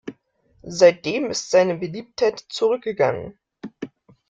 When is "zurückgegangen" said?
2.49-3.37